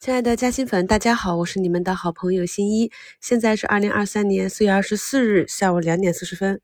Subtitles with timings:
[0.00, 2.90] 亲爱的嘉兴粉，大家好，我是你们的好朋友新一。
[3.20, 6.58] 现在是二零二三年四月二十四日下午两点四十分。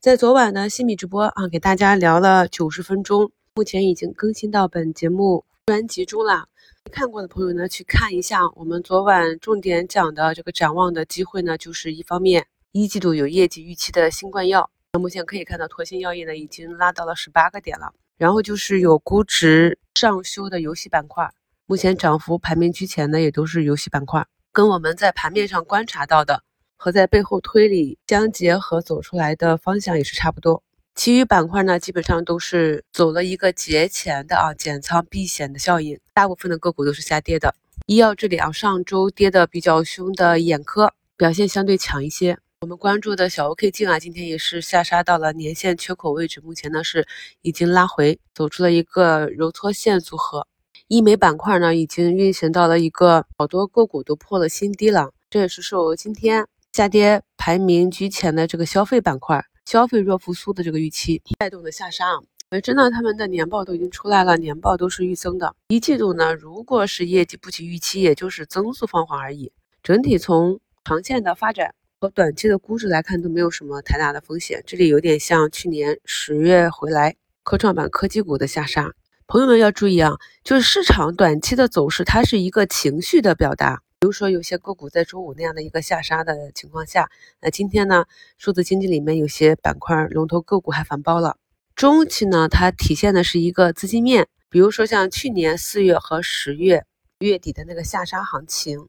[0.00, 6.46] 在昨晚的新米直播啊，给大家聊了九十分钟，目前已经更新到本节目专辑中了。
[6.90, 17.92] 看过的朋友呢，去看一下我们昨晚重点讲的这个展望的机会呢，就是一方面一季度有业绩预期的新冠药，那目前可以看到拓新药业呢已经拉到了十八个点了。
[18.16, 21.30] 然后就是有估值上修的游戏板块。
[21.70, 26.42] 目前涨幅排名居前的也都是游戏板块，跟我们在盘面上观察到的
[26.76, 30.64] 和在背后推理相结合走出来的方向也是差不多。
[30.96, 37.54] 其余板块呢，基本上都是走了一个节前的啊减仓避险的效应，大部分的个股都是下跌的。
[37.86, 42.36] 医药这里啊，上周跌的比较凶的眼科表现相对强一些。
[42.62, 47.06] 我们关注的小 OK 镜啊，今天也是下杀到了年线缺口位置，目前呢是
[47.42, 50.48] 已经拉回，走出了一个揉搓线组合。
[50.92, 62.06] 医美板块呢，已经运行到了一个好多个股都破了新低了，这也是受今天下跌排名居前的这个消费板块、消费弱复苏的这个预期带动的下杀。
[62.48, 65.54] 本身呢，他们的年报都已经出来了，年报都是预增的。
[65.68, 69.52] 一季度呢，如果是业绩不及预期，也就是增速放缓而已。
[69.84, 74.60] 整体从长线的发展和短期的估值来看，都没有什么太大的风险。
[74.66, 78.90] 这里有点像去年十月回来科创板科技股的下杀。
[79.30, 83.80] 朋友们要注意啊，就是市场短期的走势，它是一个情绪的表达。
[84.00, 87.08] 比如说有些个股在周五那样的一个下杀的情况下，
[87.40, 88.06] 那今天呢，
[88.38, 91.36] 数字经济里面有些板块龙头个股还反包了。
[91.76, 96.84] 中期呢，它体现的是一个资金面，比如说像去年四月和十月
[97.20, 98.88] 月底的那个下杀行情，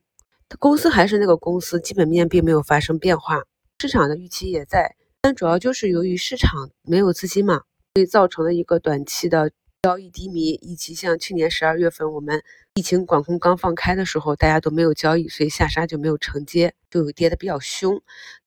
[0.58, 3.44] 公司还是那个公司，基本面并没有发生变化，
[3.78, 7.62] 市场的预期也在，但主要就是由于市场没有资金嘛，
[7.94, 9.52] 所以造成了一个短期的。
[9.84, 12.44] 交易低迷，以及像去年十二月份我们
[12.76, 18.00] 疫情管控刚放开的时候，大家都没有交易，所以下杀就没有承接，就有跌的比较凶。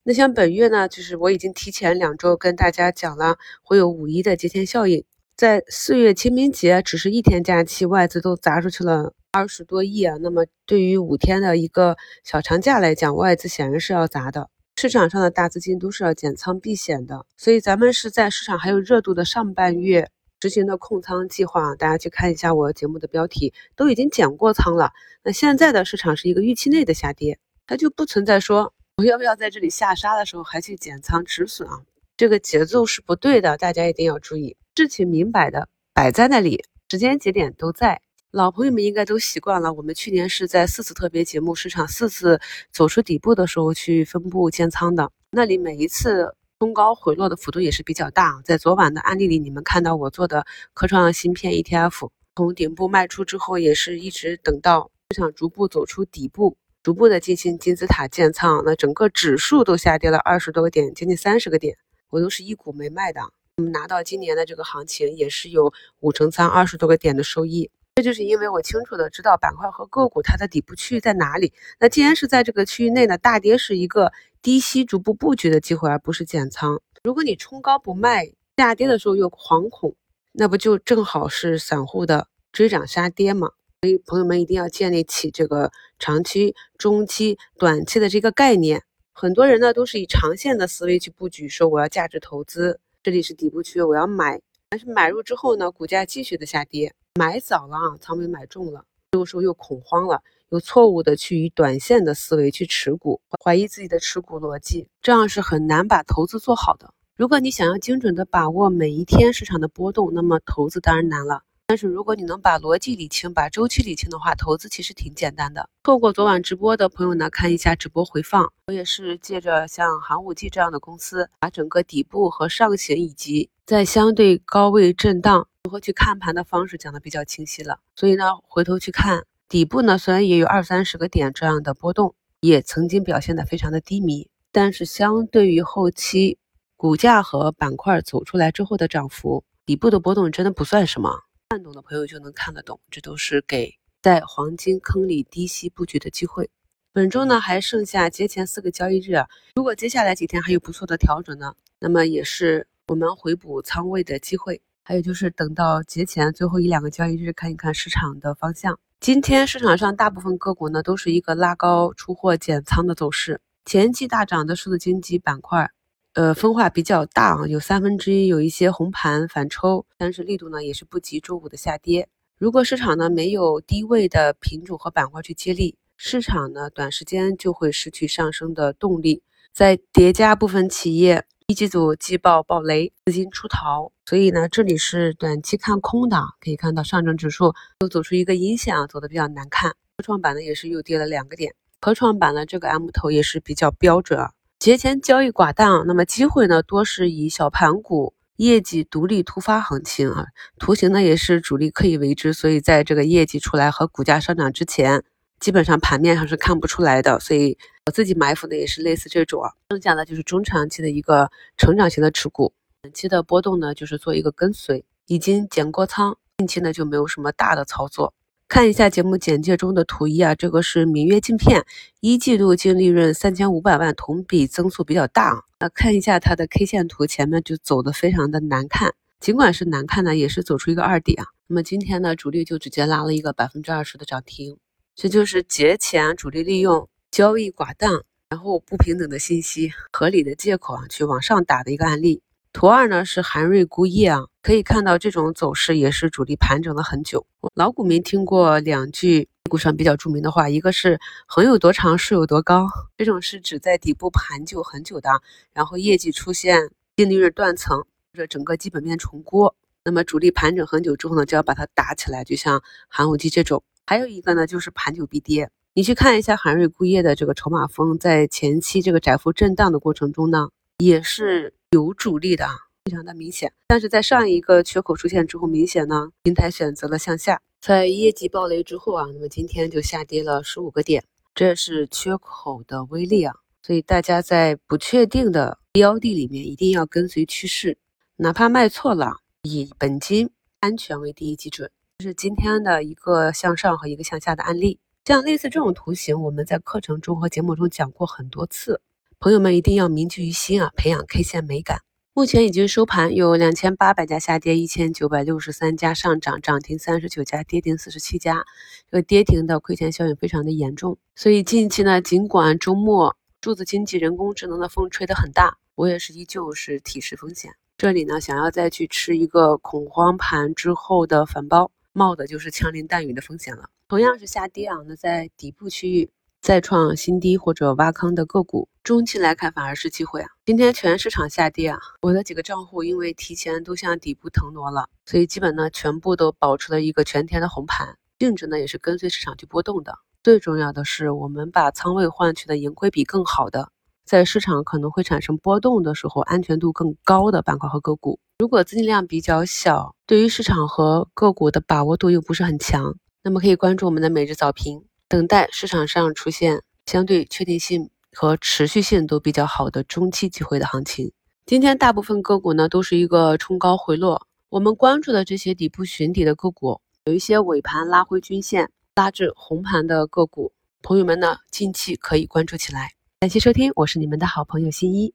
[0.05, 5.05] 那像本月呢，就是我已经提前两周跟大家讲了，会有五一的节前效应，
[5.37, 10.17] 在四月清明节只是一天假期，外资都砸出去了二十多亿啊。
[10.21, 20.09] 那么对于五天的一个小长假来讲，外资显然是要砸的，市场上的大资金都是要减仓避险的，所以咱们是在市场还有热度的上半月。
[20.41, 24.93] 执行的控仓计划，大家去看一下我节目的标题，都已经减过仓了。
[25.23, 31.81] 那现在的市场是一个预期内的下跌，它就不存在说我要不要在这里下杀的时候还去减仓止损啊？
[32.17, 34.57] 这个节奏是不对的，大家一定要注意。
[34.77, 38.01] 事情明摆的摆在那里，时间节点都在。
[38.31, 42.41] 老朋友们应该都习惯了，我们去年是在四次特别节目，市场四次
[42.71, 46.35] 走出底部的时候去分布建仓的，那里每一次。
[46.65, 61.77] 冲高回落的幅度也是比较大，在昨晚的案例里，你们看到我做的科创芯片 ETF 从顶部卖出之后，也是一直等到市场逐步走出底部，逐步的进行金字塔建仓，那整个指数都下跌了二十多个点，将近三十个点，
[62.09, 63.21] 我都是一股没卖的。
[63.59, 65.71] 我们拿到今年的这个行情，也是有
[66.01, 67.71] 五成仓二十多个点的收益。
[67.97, 71.53] 这就是因为我清楚的知道板块和个股它的底部区域在哪里。
[71.79, 74.13] 那既然是在这个区域内呢，大跌是一个
[74.43, 76.83] 低吸逐步布局的机会，而不是减仓。
[77.05, 79.95] 如果你冲高不卖，下跌的时候又惶恐，
[80.33, 83.53] 那不就正好是散户的追涨杀跌吗？
[83.83, 88.83] 所以朋友们一定要建立起这个长期、中期、短期的这个概念。
[89.13, 94.41] 很多人呢都是以长线的思维去布局，说我要价值投资，这里是底部区，我要买。
[94.69, 96.93] 但是买入之后呢，股价继续的下跌。
[97.17, 106.93] 买早了啊，仓位买重了，这个时候又恐慌了，又错误的去以短线的思维去持股，怀疑自己的持股逻辑，这样是很难把投资做好的。
[107.17, 111.43] 如果你想要精准的把握每一天市场的波动，那么投资当然难了。
[111.69, 115.71] 但是如果你能把逻辑理清，把周期理清的话，投资其实挺简单的。
[115.85, 118.53] 错过昨晚直播的朋友呢，看一下直播回放。
[118.67, 127.81] 我也是借着像寒武纪这样的公司，把整个底部和上行以及在相对高位震荡如何去看盘的方式讲的比较清晰了。
[127.97, 136.37] 所以呢，回头去看底部呢，虽然也有二三十个点这样的波动，也曾经表现的非常的低迷，但是相对于后期
[136.77, 141.21] 股价和板块走出来之后的涨幅，底部的波动真的不算什么。
[141.49, 146.51] 看懂的朋友就能看得懂，这都是给在黄金坑里低吸布局的机会。
[146.93, 149.25] 本周呢还剩下节前四个交易日，
[149.57, 154.61] 如果接下来几天还有不错的调整呢，那么也是我们回补仓位的机会。
[154.87, 158.79] 还有就是等到节前最后一两个交易日，看一看市场的方向。
[159.01, 165.71] 今天市场上大部分个股呢都是一个拉高出货减仓的走势，前期大涨的数字经济板块。
[166.13, 172.07] 呃，分化比较大啊，有三分之一有一些红盘反抽，但是力度呢也是不及周五的下跌。
[172.37, 179.23] 如果市场呢没有低位的品种和板块去接力，市场呢短时间就会失去上升的动力。
[179.51, 186.17] 再叠加部分企业一季度季报暴雷，资金出逃，所以呢这里是短期看空的。
[186.41, 189.71] 可以看到上证指数又走出一个阴线啊，走的比较难看。
[189.97, 191.55] 科创板呢也是又跌了两个点。
[191.81, 194.33] 科创板呢这个 M 头也是比较标准啊。
[194.59, 198.15] 节前交易寡淡啊，那么机会呢多是以小盘股。
[198.37, 200.27] 业绩独立突发行情啊，
[200.59, 205.05] 图形呢也是主力刻意为之，所以在这个业绩出来和股价上涨之前，
[205.39, 207.21] 基本上盘面上是看不出来的。
[207.21, 207.57] 所以
[207.87, 212.53] 我自己埋伏的也是类似这种啊，剩下的就是中长期的一个成长型的持股，
[212.85, 218.13] 短期的波动呢就是做一个跟随，已经减过仓，近期呢就没有什么大的操作。
[218.47, 221.65] 看一下节目简介中的图一啊，这个是明月镜片
[222.01, 225.47] 一季度净利润三千五百万，同比增速比较大。
[225.59, 231.25] 那看一下它的 K 线图，前面就走的非常的难看，尽管是难看呢，也是走出一个二底啊。
[231.47, 234.59] 那么今天呢，主力就直接拉了一个百分之二十的涨停，
[234.95, 242.21] 这就是节前主力利用交易寡淡，然后不平等的信息合理的借口啊，去往上打的一个案例。
[242.55, 247.27] 图二呢是韩瑞钴业啊，可以看到这种走势也是主力盘整了很久。
[247.53, 255.11] 老股民听过两句股上比较著名的话，一个是横有多长，竖有多高，这种是指在底部盘就很久的，
[255.53, 259.53] 然后业绩出现净利润断层或者整个基本面重估，
[259.83, 263.65] 那么主力盘整很久之后呢，就要把它打起来，就像寒武纪这种。
[263.85, 271.53] 还有一个呢就是盘久必跌，你去看一下韩瑞钴业的这个筹码峰，在前期这个窄幅震荡的过程中呢，也是。
[271.75, 272.53] 有主力的啊，
[272.85, 273.53] 非常的明显。
[273.67, 277.41] 但是在上一个缺口出现之后，明显呢，平台选择了向下。
[277.61, 281.03] 在业绩暴雷之后啊，那么今天就下跌了十五个点，
[281.35, 283.35] 这是缺口的威力啊。
[283.61, 287.77] 所以大家在不确定的标的里面，一定要跟随趋势，
[288.19, 290.31] 哪怕卖错了，以本金
[290.61, 291.69] 安全为第一基准。
[291.99, 294.79] 这是今天的一个向上和一个向下的案例。
[295.05, 298.81] 像类似这种图形，我们在课程中和节目中讲过很多次。
[299.25, 301.79] 朋友们一定要铭记于心啊，培养 K 线美感。
[302.13, 308.45] 目前已经收盘，有两千八百家下跌，一千九百六十三家上涨，涨停三十九家，跌停四十七家。
[308.91, 310.99] 这个跌停的亏钱效应非常的严重。
[311.17, 317.51] 所以近期呢，尽管周末数字经济、人工智能的风吹得很大，我也是依旧是提示风险。
[317.79, 323.71] 这里呢，想要再去吃一个恐慌盘之后的反包，冒的就是枪林弹雨的风险了。
[323.89, 326.11] 同样是下跌啊，那在底部区域。
[326.45, 330.29] 再创新低或者挖坑的个股，中期来看反而是机会啊！
[330.45, 339.97] 今天全市场下跌啊，我的几个账户因为提前都向底部腾挪了，所以基本呢全部都保持了一个全天的红盘，净值呢也是跟随市场去波动的。
[340.23, 343.71] 最重要的是，我们把仓位换取的盈亏比更好的，
[344.05, 348.21] 在市场可能会产生波动的时候，安全度更高的板块和个股。
[348.39, 354.85] 如果资金量比较小，对于市场和个股的把握度又不是很强，那么可以关注我们的每日早评。
[355.15, 361.13] 等待市场上出现相对确定性和持续性都比较好的中期机会的行情。
[361.47, 370.51] 今天大部分个股呢都是一个冲高回落，我们关注的这些底部寻底的个股，有一些尾盘拉回均线、拉至红盘的个股，
[370.83, 372.91] 朋友们呢近期可以关注起来。
[373.21, 375.15] 感谢收听，我是你们的好朋友新一。